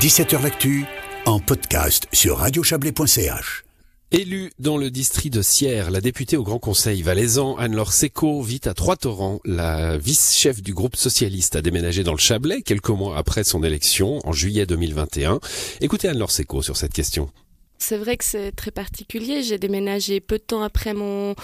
17h 0.00 0.40
L'actu 0.44 0.84
en 1.26 1.40
podcast 1.40 2.06
sur 2.12 2.38
radiochablais.ch. 2.38 3.64
Élue 4.12 4.52
dans 4.60 4.76
le 4.76 4.92
district 4.92 5.34
de 5.34 5.42
Sierre, 5.42 5.90
la 5.90 6.00
députée 6.00 6.36
au 6.36 6.44
Grand 6.44 6.60
Conseil 6.60 7.02
valaisan 7.02 7.56
Anne-Laure 7.56 7.92
Seco 7.92 8.40
vit 8.42 8.60
à 8.66 8.74
Trois-Torrents. 8.74 9.40
La 9.44 9.98
vice-chef 9.98 10.62
du 10.62 10.72
groupe 10.72 10.94
socialiste 10.94 11.56
a 11.56 11.62
déménagé 11.62 12.04
dans 12.04 12.12
le 12.12 12.18
Chablais 12.18 12.62
quelques 12.62 12.90
mois 12.90 13.18
après 13.18 13.42
son 13.42 13.64
élection, 13.64 14.20
en 14.22 14.30
juillet 14.30 14.66
2021. 14.66 15.40
Écoutez 15.80 16.06
Anne-Laure 16.06 16.30
Seco 16.30 16.62
sur 16.62 16.76
cette 16.76 16.92
question. 16.92 17.28
C'est 17.78 17.96
vrai 17.96 18.16
que 18.16 18.24
c'est 18.24 18.52
très 18.52 18.72
particulier. 18.72 19.42
J'ai 19.42 19.56
déménagé 19.56 20.20
peu 20.20 20.38
de 20.38 20.42
temps 20.42 20.62
après 20.62 20.94
mon, 20.94 21.34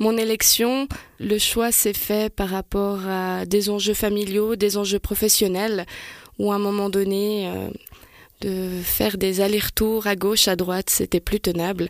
élection. 0.00 0.88
Le 1.20 1.38
choix 1.38 1.72
s'est 1.72 1.92
fait 1.92 2.32
par 2.34 2.48
rapport 2.48 3.06
à 3.06 3.44
des 3.44 3.68
enjeux 3.68 3.94
familiaux, 3.94 4.56
des 4.56 4.76
enjeux 4.78 4.98
professionnels, 4.98 5.84
où 6.38 6.50
à 6.52 6.56
un 6.56 6.58
moment 6.58 6.88
donné, 6.88 7.48
euh, 7.48 7.68
de 8.40 8.80
faire 8.82 9.18
des 9.18 9.40
allers-retours 9.40 10.06
à 10.06 10.16
gauche, 10.16 10.48
à 10.48 10.56
droite, 10.56 10.90
c'était 10.90 11.20
plus 11.20 11.40
tenable. 11.40 11.88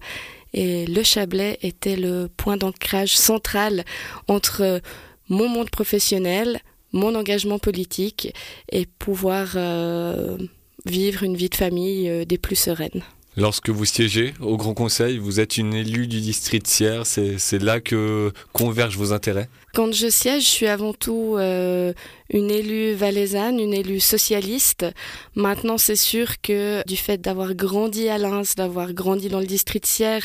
Et 0.52 0.86
le 0.86 1.02
Chablais 1.02 1.58
était 1.62 1.96
le 1.96 2.28
point 2.28 2.56
d'ancrage 2.56 3.16
central 3.16 3.84
entre 4.28 4.80
mon 5.28 5.48
monde 5.48 5.70
professionnel, 5.70 6.60
mon 6.92 7.14
engagement 7.14 7.58
politique 7.58 8.32
et 8.70 8.86
pouvoir 8.86 9.52
euh, 9.56 10.36
vivre 10.84 11.22
une 11.22 11.36
vie 11.36 11.48
de 11.48 11.56
famille 11.56 12.08
euh, 12.08 12.24
des 12.24 12.38
plus 12.38 12.56
sereines. 12.56 13.02
Lorsque 13.36 13.68
vous 13.68 13.84
siégez 13.84 14.32
au 14.40 14.56
Grand 14.56 14.74
Conseil, 14.74 15.18
vous 15.18 15.40
êtes 15.40 15.56
une 15.56 15.74
élue 15.74 16.06
du 16.06 16.20
district 16.20 16.68
Sierre, 16.68 17.04
c'est 17.04 17.58
là 17.60 17.80
que 17.80 18.32
convergent 18.52 18.96
vos 18.96 19.12
intérêts 19.12 19.48
Quand 19.74 19.92
je 19.92 20.08
siège, 20.08 20.44
je 20.44 20.48
suis 20.48 20.66
avant 20.68 20.92
tout 20.92 21.34
euh, 21.36 21.92
une 22.30 22.48
élue 22.48 22.92
valaisanne, 22.92 23.58
une 23.58 23.74
élue 23.74 23.98
socialiste. 23.98 24.86
Maintenant, 25.34 25.78
c'est 25.78 25.96
sûr 25.96 26.40
que 26.42 26.86
du 26.86 26.96
fait 26.96 27.20
d'avoir 27.20 27.54
grandi 27.54 28.08
à 28.08 28.18
Lens, 28.18 28.54
d'avoir 28.54 28.92
grandi 28.92 29.28
dans 29.28 29.40
le 29.40 29.46
district 29.46 29.84
Sierre, 29.84 30.22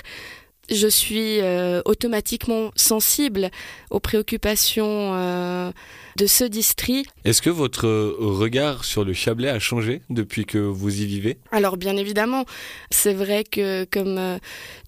je 0.69 0.87
suis 0.87 1.41
euh, 1.41 1.81
automatiquement 1.85 2.71
sensible 2.75 3.49
aux 3.89 3.99
préoccupations 3.99 5.13
euh, 5.15 5.71
de 6.17 6.27
ce 6.27 6.43
district. 6.43 7.09
Est-ce 7.25 7.41
que 7.41 7.49
votre 7.49 7.87
regard 8.19 8.85
sur 8.85 9.03
le 9.03 9.13
Chablais 9.13 9.49
a 9.49 9.59
changé 9.59 10.01
depuis 10.09 10.45
que 10.45 10.57
vous 10.57 11.01
y 11.01 11.05
vivez? 11.05 11.37
Alors 11.51 11.77
bien 11.77 11.97
évidemment, 11.97 12.45
c'est 12.91 13.13
vrai 13.13 13.43
que 13.43 13.85
comme 13.85 14.17
euh, 14.17 14.37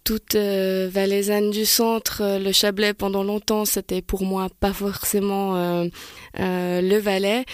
toute 0.04 0.36
euh, 0.36 0.90
valaisanne 0.92 1.52
du 1.52 1.66
centre, 1.66 2.22
euh, 2.22 2.40
le 2.40 2.52
Chablais 2.52 2.94
pendant 2.94 3.24
longtemps 3.24 3.66
c'était 3.66 4.02
pour 4.02 4.24
moi 4.24 4.48
pas 4.60 4.74
forcément 4.74 5.56
euh, 5.56 5.88
le 6.36 6.98
Valais. 6.98 7.46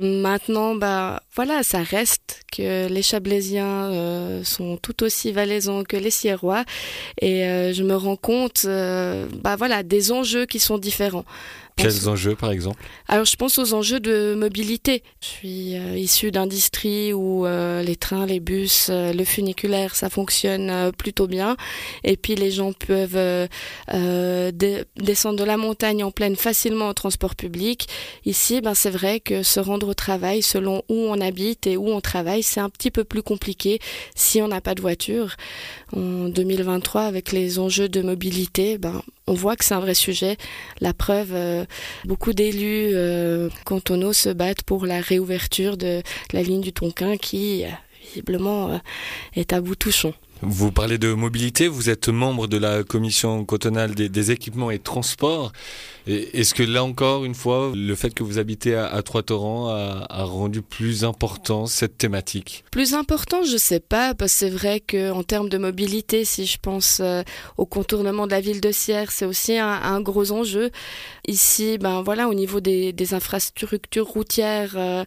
Maintenant, 0.00 0.74
bah 0.74 1.22
voilà, 1.34 1.62
ça 1.62 1.82
reste 1.82 2.42
que 2.52 2.88
les 2.88 3.02
Chablaisiens 3.02 4.42
sont 4.44 4.76
tout 4.76 5.02
aussi 5.02 5.32
valaisans 5.32 5.84
que 5.84 5.96
les 5.96 6.10
Sierrois 6.10 6.64
et 7.20 7.72
je 7.76 7.82
me 7.82 7.94
rends 7.94 8.16
compte, 8.16 8.66
bah 8.66 9.56
voilà, 9.56 9.82
des 9.82 10.12
enjeux 10.12 10.46
qui 10.46 10.58
sont 10.58 10.78
différents. 10.78 11.24
Quels 11.76 12.08
enjeux, 12.08 12.34
par 12.34 12.52
exemple 12.52 12.82
Alors, 13.06 13.26
je 13.26 13.36
pense 13.36 13.58
aux 13.58 13.74
enjeux 13.74 14.00
de 14.00 14.34
mobilité. 14.34 15.02
Je 15.20 15.26
suis 15.26 15.76
euh, 15.76 15.98
issue 15.98 16.30
d'industrie 16.30 17.12
où 17.12 17.44
euh, 17.44 17.82
les 17.82 17.96
trains, 17.96 18.24
les 18.24 18.40
bus, 18.40 18.88
euh, 18.88 19.12
le 19.12 19.24
funiculaire, 19.24 19.94
ça 19.94 20.08
fonctionne 20.08 20.70
euh, 20.70 20.90
plutôt 20.90 21.26
bien. 21.26 21.54
Et 22.02 22.16
puis, 22.16 22.34
les 22.34 22.50
gens 22.50 22.72
peuvent 22.72 23.18
euh, 23.18 24.52
descendre 24.96 25.38
de 25.38 25.44
la 25.44 25.58
montagne 25.58 26.02
en 26.02 26.10
pleine 26.10 26.34
facilement 26.34 26.88
au 26.88 26.94
transport 26.94 27.34
public. 27.34 27.88
Ici, 28.24 28.62
ben, 28.62 28.72
c'est 28.72 28.88
vrai 28.88 29.20
que 29.20 29.42
se 29.42 29.60
rendre 29.60 29.88
au 29.88 29.94
travail 29.94 30.40
selon 30.40 30.82
où 30.88 30.94
on 30.94 31.20
habite 31.20 31.66
et 31.66 31.76
où 31.76 31.88
on 31.88 32.00
travaille, 32.00 32.42
c'est 32.42 32.60
un 32.60 32.70
petit 32.70 32.90
peu 32.90 33.04
plus 33.04 33.22
compliqué 33.22 33.80
si 34.14 34.40
on 34.40 34.48
n'a 34.48 34.62
pas 34.62 34.74
de 34.74 34.80
voiture. 34.80 35.36
En 35.94 36.30
2023, 36.30 37.02
avec 37.02 37.32
les 37.32 37.58
enjeux 37.58 37.90
de 37.90 38.00
mobilité, 38.00 38.78
ben, 38.78 39.02
on 39.26 39.34
voit 39.34 39.56
que 39.56 39.64
c'est 39.64 39.74
un 39.74 39.80
vrai 39.80 39.94
sujet. 39.94 40.36
La 40.80 40.94
preuve, 40.94 41.30
euh, 41.32 41.64
beaucoup 42.04 42.32
d'élus 42.32 42.90
euh, 42.94 43.48
cantonaux 43.64 44.12
se 44.12 44.28
battent 44.28 44.62
pour 44.62 44.86
la 44.86 45.00
réouverture 45.00 45.76
de 45.76 46.02
la 46.32 46.42
ligne 46.42 46.60
du 46.60 46.72
Tonkin 46.72 47.16
qui, 47.16 47.64
euh, 47.64 47.68
visiblement, 48.02 48.80
est 49.34 49.52
à 49.52 49.60
bout 49.60 49.76
touchon. 49.76 50.14
Vous 50.42 50.70
parlez 50.70 50.98
de 50.98 51.14
mobilité, 51.14 51.66
vous 51.66 51.88
êtes 51.88 52.08
membre 52.08 52.46
de 52.46 52.58
la 52.58 52.84
commission 52.84 53.46
cantonale 53.46 53.94
des, 53.94 54.30
équipements 54.30 54.70
et 54.70 54.78
transports. 54.78 55.50
Est-ce 56.06 56.52
que 56.52 56.62
là 56.62 56.84
encore, 56.84 57.24
une 57.24 57.34
fois, 57.34 57.72
le 57.74 57.94
fait 57.94 58.12
que 58.12 58.22
vous 58.22 58.38
habitez 58.38 58.74
à, 58.74 58.86
à 58.86 59.02
Trois-Torrents 59.02 59.68
a, 59.68 60.24
rendu 60.24 60.60
plus 60.60 61.04
important 61.04 61.64
cette 61.64 61.96
thématique? 61.96 62.64
Plus 62.70 62.92
important, 62.92 63.44
je 63.44 63.56
sais 63.56 63.80
pas, 63.80 64.14
parce 64.14 64.32
que 64.32 64.38
c'est 64.38 64.50
vrai 64.50 64.80
qu'en 64.80 65.22
termes 65.22 65.48
de 65.48 65.56
mobilité, 65.56 66.26
si 66.26 66.44
je 66.44 66.58
pense 66.60 67.00
euh, 67.00 67.22
au 67.56 67.64
contournement 67.64 68.26
de 68.26 68.32
la 68.32 68.42
ville 68.42 68.60
de 68.60 68.72
Sierre, 68.72 69.12
c'est 69.12 69.24
aussi 69.24 69.56
un, 69.56 70.00
gros 70.02 70.32
enjeu. 70.32 70.70
Ici, 71.26 71.78
ben 71.78 72.02
voilà, 72.02 72.28
au 72.28 72.34
niveau 72.34 72.60
des, 72.60 72.92
des 72.92 73.14
infrastructures 73.14 74.06
routières, 74.06 74.74
euh, 74.76 75.04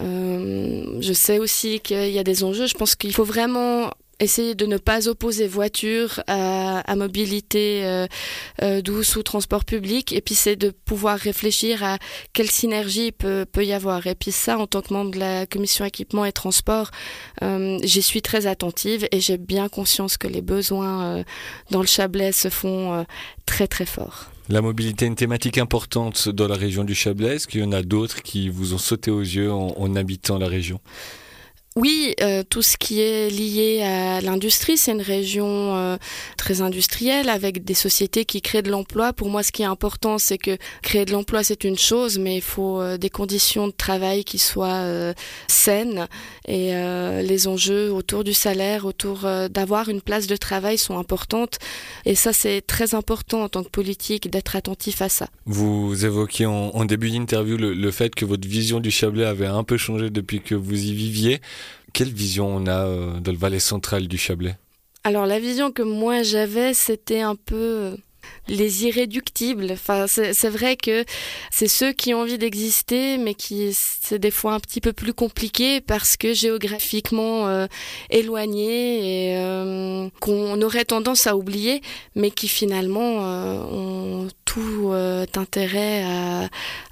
euh, 0.00 0.98
je 1.00 1.12
sais 1.12 1.38
aussi 1.38 1.80
qu'il 1.80 2.10
y 2.10 2.18
a 2.18 2.24
des 2.24 2.44
enjeux. 2.44 2.66
Je 2.66 2.74
pense 2.74 2.94
qu'il 2.94 3.12
faut 3.12 3.24
vraiment 3.24 3.90
essayer 4.20 4.54
de 4.54 4.66
ne 4.66 4.76
pas 4.76 5.08
opposer 5.08 5.48
voiture 5.48 6.22
à, 6.26 6.94
mobilité 6.94 7.84
euh, 7.84 8.06
euh, 8.62 8.82
douce 8.82 9.16
ou 9.16 9.22
transport 9.22 9.64
public 9.64 10.12
et 10.12 10.20
puis 10.20 10.34
c'est 10.34 10.56
de 10.56 10.70
pouvoir 10.70 11.18
réfléchir 11.18 11.82
à 11.82 11.98
quelle 12.32 12.50
synergie 12.50 13.10
peut, 13.10 13.46
peut 13.50 13.64
y 13.64 13.72
avoir 13.72 14.06
et 14.06 14.14
puis 14.14 14.32
ça 14.32 14.58
en 14.58 14.66
tant 14.66 14.82
que 14.82 14.92
membre 14.92 15.12
de 15.12 15.18
la 15.18 15.46
commission 15.46 15.84
équipement 15.84 16.26
et 16.26 16.32
transport 16.32 16.90
euh, 17.42 17.78
j'y 17.82 18.02
suis 18.02 18.20
très 18.20 18.46
attentive 18.46 19.08
et 19.10 19.20
j'ai 19.20 19.38
bien 19.38 19.68
conscience 19.68 20.18
que 20.18 20.28
les 20.28 20.42
besoins 20.42 21.24
dans 21.70 21.80
le 21.80 21.86
Chablais 21.86 22.32
se 22.32 22.50
font 22.50 23.06
très 23.46 23.66
très 23.66 23.86
forts. 23.86 24.26
La 24.48 24.60
mobilité 24.60 25.04
est 25.04 25.08
une 25.08 25.14
thématique 25.14 25.58
importante 25.58 26.28
dans 26.28 26.48
la 26.48 26.56
région 26.56 26.84
du 26.84 26.94
Chablais. 26.94 27.36
Est-ce 27.36 27.46
qu'il 27.46 27.60
y 27.60 27.64
en 27.64 27.72
a 27.72 27.82
d'autres 27.82 28.22
qui 28.22 28.48
vous 28.48 28.74
ont 28.74 28.78
sauté 28.78 29.10
aux 29.10 29.20
yeux 29.20 29.52
en 29.52 29.96
habitant 29.96 30.38
la 30.38 30.48
région? 30.48 30.80
Oui, 31.76 32.16
euh, 32.20 32.42
tout 32.42 32.62
ce 32.62 32.76
qui 32.76 33.00
est 33.00 33.30
lié 33.30 33.82
à 33.82 34.20
l'industrie, 34.20 34.76
c'est 34.76 34.90
une 34.90 35.00
région 35.00 35.76
euh, 35.76 35.98
très 36.36 36.62
industrielle 36.62 37.28
avec 37.28 37.64
des 37.64 37.74
sociétés 37.74 38.24
qui 38.24 38.42
créent 38.42 38.62
de 38.62 38.72
l'emploi. 38.72 39.12
Pour 39.12 39.28
moi, 39.28 39.44
ce 39.44 39.52
qui 39.52 39.62
est 39.62 39.66
important, 39.66 40.18
c'est 40.18 40.36
que 40.36 40.58
créer 40.82 41.04
de 41.04 41.12
l'emploi, 41.12 41.44
c'est 41.44 41.62
une 41.62 41.78
chose, 41.78 42.18
mais 42.18 42.34
il 42.34 42.42
faut 42.42 42.80
euh, 42.80 42.98
des 42.98 43.08
conditions 43.08 43.68
de 43.68 43.72
travail 43.72 44.24
qui 44.24 44.38
soient 44.38 44.84
saines 45.46 46.08
et 46.48 46.72
les 47.22 47.46
enjeux 47.46 47.92
autour 47.92 48.24
du 48.24 48.32
salaire, 48.32 48.84
autour 48.84 49.20
d'avoir 49.50 49.88
une 49.88 50.00
place 50.00 50.26
de 50.26 50.36
travail 50.36 50.78
sont 50.78 50.98
importantes. 50.98 51.58
Et 52.04 52.14
ça, 52.14 52.32
c'est 52.32 52.62
très 52.62 52.94
important 52.94 53.42
en 53.42 53.48
tant 53.48 53.62
que 53.62 53.68
politique 53.68 54.30
d'être 54.30 54.56
attentif 54.56 55.02
à 55.02 55.08
ça. 55.08 55.28
Vous 55.46 56.04
évoquiez 56.04 56.46
en, 56.46 56.84
début 56.84 57.10
d'interview 57.10 57.56
le 57.56 57.90
fait 57.90 58.14
que 58.14 58.24
votre 58.24 58.48
vision 58.48 58.80
du 58.80 58.90
Chablais 58.90 59.24
avait 59.24 59.46
un 59.46 59.62
peu 59.64 59.76
changé 59.76 60.10
depuis 60.10 60.40
que 60.40 60.54
vous 60.54 60.86
y 60.86 60.92
viviez. 60.92 61.40
Quelle 61.92 62.12
vision 62.12 62.46
on 62.48 62.66
a 62.66 62.86
euh, 62.86 63.20
dans 63.20 63.32
le 63.32 63.38
Valais 63.38 63.60
central 63.60 64.08
du 64.08 64.18
Chablais? 64.18 64.56
Alors 65.04 65.26
la 65.26 65.38
vision 65.38 65.72
que 65.72 65.82
moi 65.82 66.22
j'avais, 66.22 66.74
c'était 66.74 67.20
un 67.20 67.36
peu 67.36 67.56
euh, 67.56 67.96
les 68.50 68.84
irréductibles. 68.84 69.68
Enfin, 69.72 70.06
c'est 70.06 70.48
vrai 70.48 70.76
que 70.76 71.04
c'est 71.50 71.68
ceux 71.68 71.92
qui 71.92 72.12
ont 72.12 72.20
envie 72.20 72.38
d'exister, 72.38 73.16
mais 73.16 73.34
qui 73.34 73.72
c'est 73.72 74.18
des 74.18 74.30
fois 74.30 74.54
un 74.54 74.60
petit 74.60 74.80
peu 74.80 74.92
plus 74.92 75.14
compliqué 75.14 75.80
parce 75.80 76.16
que 76.16 76.34
géographiquement 76.34 77.48
euh, 77.48 77.66
éloignés 78.10 79.30
et 79.30 79.38
euh, 79.38 80.08
qu'on 80.20 80.60
aurait 80.62 80.84
tendance 80.84 81.26
à 81.26 81.36
oublier, 81.36 81.80
mais 82.14 82.30
qui 82.30 82.48
finalement 82.48 83.24
euh, 83.24 83.62
ont 83.62 84.28
tout 84.44 84.92
intérêt 85.36 86.02
à, 86.02 86.48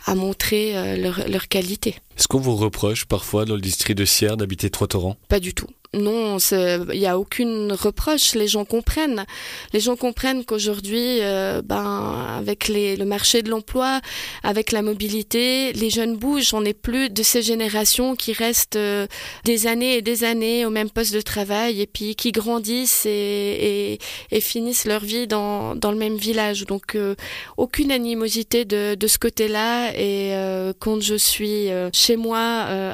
à 0.07 0.15
montrer 0.15 0.97
leur, 0.97 1.29
leur 1.29 1.49
qualité. 1.49 1.97
Est-ce 2.17 2.29
qu'on 2.29 2.39
vous 2.39 2.55
reproche 2.55 3.05
parfois 3.05 3.45
dans 3.47 3.57
le 3.57 3.61
district 3.61 3.99
de 3.99 4.05
Sierre 4.05 4.37
d'habiter 4.37 4.71
Trois-Torrents 4.71 5.17
Pas 5.29 5.41
du 5.41 5.55
tout. 5.55 5.67
Non, 5.95 6.37
il 6.37 6.99
n'y 6.99 7.07
a 7.07 7.19
aucune 7.19 7.73
reproche. 7.73 8.35
Les 8.35 8.47
gens 8.47 8.67
comprennent. 8.67 9.25
Les 9.73 9.81
gens 9.81 9.97
comprennent 9.97 10.45
qu'aujourd'hui, 10.45 11.23
euh, 11.23 11.63
ben, 11.65 12.37
avec 12.37 12.69
le 12.69 13.03
marché 13.05 13.41
de 13.41 13.49
l'emploi, 13.49 14.03
avec 14.43 14.71
la 14.71 14.83
mobilité, 14.83 15.73
les 15.73 15.89
jeunes 15.89 16.17
bougent. 16.17 16.53
On 16.53 16.61
n'est 16.61 16.75
plus 16.75 17.09
de 17.09 17.23
ces 17.23 17.41
générations 17.41 18.17
qui 18.17 18.35
restent 18.35 18.77
euh, 18.77 19.07
des 19.45 19.67
années 19.67 19.97
et 19.97 20.03
des 20.03 20.25
années 20.25 20.67
au 20.67 20.71
même 20.71 20.91
poste 20.91 21.15
de 21.15 21.23
travail 21.23 21.81
et 21.81 21.87
puis 21.87 22.17
qui 22.17 22.33
grandissent 22.33 23.07
et, 23.07 23.99
finissent 24.43 24.85
leur 24.85 25.03
vie 25.03 25.27
dans, 25.27 25.73
le 25.73 25.97
même 25.97 26.17
village. 26.17 26.67
Donc, 26.67 26.97
euh, 26.97 27.15
aucune 27.57 27.93
animosité 27.93 28.67
de, 28.67 29.07
ce 29.07 29.19
côté-là. 29.19 29.93
Et 29.97 30.35
quand 30.81 31.01
je 31.01 31.15
suis 31.15 31.69
chez 31.95 32.17
moi 32.17 32.41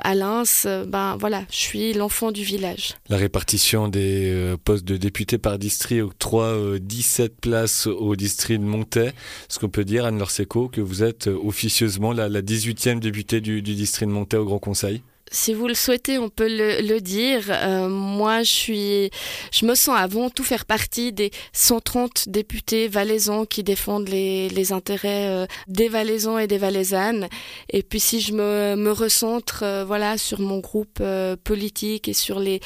à 0.05 0.15
Lens, 0.15 0.69
ben 0.87 1.17
voilà, 1.19 1.43
je 1.51 1.57
suis 1.57 1.93
l'enfant 1.93 2.31
du 2.31 2.45
village. 2.45 2.84
La 3.09 3.17
répartition 3.17 3.89
des 3.89 4.31
euh, 4.33 4.57
postes 4.57 4.85
de 4.85 4.97
députés 4.97 5.39
par 5.39 5.59
district 5.59 6.03
octroie 6.03 6.47
euh, 6.47 6.79
17 6.79 7.41
places 7.41 7.87
au 7.87 8.17
district 8.17 8.61
de 8.61 8.65
Montaix. 8.65 9.09
Est-ce 9.09 9.59
qu'on 9.59 9.69
peut 9.69 9.85
dire, 9.85 10.05
Anne-Laure 10.05 10.31
Seco, 10.31 10.69
que 10.69 10.81
vous 10.81 11.03
êtes 11.03 11.29
euh, 11.29 11.39
officieusement 11.45 12.13
la, 12.13 12.29
la 12.29 12.43
18e 12.43 12.99
députée 13.01 13.41
du, 13.41 13.63
du 13.63 13.75
district 13.75 14.09
de 14.09 14.15
Montaix 14.15 14.37
au 14.37 14.45
Grand 14.45 14.59
Conseil 14.59 15.03
si 15.31 15.55
vous 15.55 15.67
le 15.67 15.75
souhaitez, 15.75 16.19
on 16.19 16.29
peut 16.29 16.49
le, 16.49 17.01
dire. 17.01 17.45
Euh, 17.51 17.89
moi, 17.89 18.43
je 18.43 18.51
suis, 18.51 19.11
je 19.53 19.67
me 19.67 19.75
sens 19.75 19.97
avant 19.99 20.31
tout 20.31 20.45
faire 20.45 20.65
partie 20.65 21.13
des 21.13 21.31
130 21.53 22.29
députés 22.29 22.89
valaisans 22.89 23.45
qui 23.45 23.63
défendent 23.63 24.09
les, 24.09 24.73
intérêts 24.73 25.29
euh, 25.29 25.47
des 25.67 25.89
valaisans 25.89 26.39
et 26.39 26.47
des 26.47 26.59
valaisannes. 26.59 27.29
Et 27.71 27.83
puis, 27.83 28.01
si 28.01 28.21
je 28.21 28.33
me, 28.33 28.91
recentre, 28.93 29.63
euh, 29.63 29.85
voilà, 29.85 30.19
sur 30.19 30.41
mon 30.41 30.59
groupe 30.59 31.03
politique 31.43 32.09
et 32.09 32.15
sur 32.15 32.39
les 32.39 32.61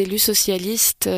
élus 0.00 0.18
socialistes, 0.18 1.08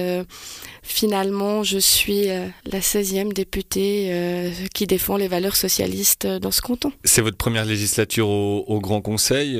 finalement, 0.93 1.63
je 1.63 1.79
suis 1.79 2.27
la 2.27 2.81
16e 2.81 3.33
députée 3.33 4.51
qui 4.75 4.87
défend 4.87 5.17
les 5.17 5.29
valeurs 5.29 5.57
socialistes 5.57 6.27
dans 6.27 6.51
ce 6.51 6.61
canton. 6.61 6.93
C'est 7.05 7.23
votre 7.23 7.37
première 7.37 7.65
législature 7.65 8.29
au, 8.29 8.81
Grand 8.81 9.01
Conseil 9.01 9.59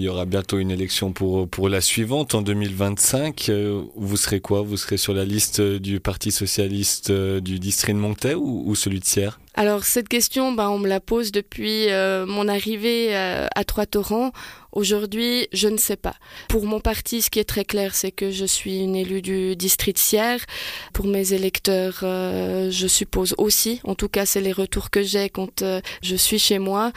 y 0.00 0.08
aura 0.08 0.24
bientôt 0.24 0.58
une 0.58 0.70
élection 0.70 1.12
pour, 1.12 1.48
pour 1.48 1.68
la 1.68 1.80
suivante, 1.80 2.34
en 2.34 2.42
2025. 2.42 3.48
Euh, 3.48 3.82
vous 3.96 4.16
serez 4.16 4.40
quoi? 4.40 4.62
Vous 4.62 4.76
serez 4.76 4.96
sur 4.96 5.14
la 5.14 5.24
liste 5.24 5.60
du 5.60 6.00
Parti 6.00 6.30
Socialiste 6.30 7.10
euh, 7.10 7.40
du 7.40 7.58
district 7.58 7.94
de 7.94 8.00
Montaix 8.00 8.34
ou, 8.34 8.74
celui 8.74 9.00
de 9.00 9.04
Sierre? 9.04 9.40
Alors 9.60 9.84
cette 9.84 10.08
question, 10.08 10.52
bah, 10.52 10.70
on 10.70 10.78
me 10.78 10.88
la 10.88 11.00
pose 11.00 11.32
depuis 11.32 11.90
euh, 11.90 12.24
mon 12.24 12.48
arrivée 12.48 13.14
à 13.14 13.62
Trois-Torrents. 13.64 14.32
Aujourd'hui, 14.72 15.48
je 15.52 15.68
ne 15.68 15.76
sais 15.76 15.96
pas. 15.96 16.14
Pour 16.48 16.64
mon 16.64 16.80
parti, 16.80 17.20
ce 17.20 17.28
qui 17.28 17.40
est 17.40 17.44
très 17.44 17.66
clair, 17.66 17.94
c'est 17.94 18.10
que 18.10 18.30
je 18.30 18.46
suis 18.46 18.78
une 18.78 18.96
élue 18.96 19.20
du 19.20 19.56
district 19.56 19.98
Sierre. 19.98 20.40
Pour 20.94 21.06
mes 21.08 21.34
électeurs, 21.34 21.98
je 22.00 22.86
suppose 22.88 23.34
aussi. 23.36 23.82
En 23.84 23.94
tout 23.94 24.08
cas, 24.08 24.24
c'est 24.24 24.40
les 24.40 24.52
retours 24.52 24.88
que 24.88 25.02
j'ai 25.02 25.28
quand 25.28 25.62
je 26.02 26.16
suis 26.16 26.38
chez 26.38 26.58
moi 26.58 26.90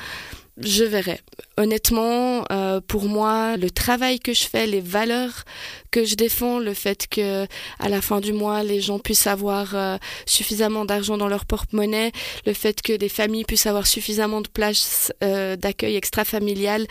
je 0.58 0.84
verrai. 0.84 1.20
Honnêtement, 1.58 2.46
euh, 2.52 2.80
pour 2.80 3.06
moi, 3.06 3.58
le 3.58 3.72
travail 3.72 4.20
que 4.20 4.34
je 4.34 4.44
fais, 4.44 4.68
les 4.68 4.82
valeurs 4.82 5.44
que 5.92 6.06
je 6.06 6.16
défends, 6.16 6.60
le 6.60 6.74
fait 6.74 7.08
que 7.08 7.48
à 7.80 7.90
la 7.90 8.02
fin 8.02 8.20
du 8.20 8.34
mois, 8.34 8.64
les 8.64 8.80
gens 8.80 9.00
puissent 9.00 9.28
avoir 9.28 9.76
euh, 9.76 9.98
suffisamment 10.26 10.86
d'argent 10.86 11.18
dans 11.18 11.28
leur 11.28 11.46
porte-monnaie, 11.46 12.12
le 12.46 12.54
fait 12.54 12.82
que 12.82 12.94
des 12.94 13.10
familles 13.10 13.46
puissent 13.46 13.66
avoir 13.66 13.88
suffisamment 13.88 14.42
de 14.42 14.48
places 14.48 15.12
euh, 15.24 15.56
d'accueil 15.56 15.96
extra-familial, 15.96 16.86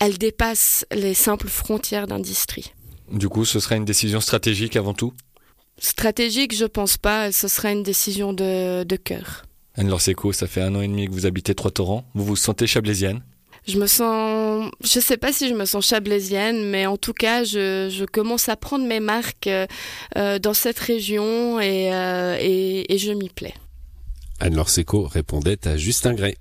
elles 0.00 0.18
dépassent 0.18 0.84
les 0.92 1.14
simples 1.14 1.48
frontières 1.48 2.06
d'industrie. 2.06 2.72
Du 3.10 3.28
coup, 3.28 3.44
ce 3.44 3.60
sera 3.60 3.76
une 3.76 3.84
décision 3.84 4.20
stratégique 4.20 4.74
avant 4.74 4.94
tout? 4.94 5.12
Stratégique, 5.78 6.56
je 6.56 6.64
pense 6.64 6.96
pas. 6.96 7.30
Ce 7.30 7.46
sera 7.48 7.70
une 7.70 7.82
décision 7.82 8.32
de, 8.32 8.82
de 8.82 8.96
cœur. 8.96 9.45
Anne-Laure 9.76 10.00
ça 10.00 10.46
fait 10.46 10.62
un 10.62 10.74
an 10.74 10.80
et 10.80 10.88
demi 10.88 11.06
que 11.06 11.12
vous 11.12 11.26
habitez 11.26 11.54
Trois-Torrents. 11.54 12.04
Vous 12.14 12.24
vous 12.24 12.36
sentez 12.36 12.66
chablaisienne? 12.66 13.22
Je 13.66 13.78
me 13.78 13.86
sens, 13.86 14.70
je 14.82 15.00
sais 15.00 15.16
pas 15.16 15.32
si 15.32 15.48
je 15.48 15.54
me 15.54 15.64
sens 15.64 15.86
chablaisienne, 15.86 16.70
mais 16.70 16.86
en 16.86 16.96
tout 16.96 17.12
cas, 17.12 17.42
je, 17.42 18.04
commence 18.04 18.48
à 18.48 18.56
prendre 18.56 18.86
mes 18.86 19.00
marques 19.00 19.48
euh, 19.48 19.66
euh, 20.16 20.38
dans 20.38 20.54
cette 20.54 20.78
région 20.78 21.58
et, 21.60 21.92
euh, 21.92 22.36
et, 22.40 22.94
et 22.94 22.98
je 22.98 23.10
m'y 23.10 23.28
plais. 23.28 23.54
Anne-Laure 24.38 25.10
répondait 25.10 25.66
à 25.66 25.76
Justin 25.76 26.14
Gray. 26.14 26.36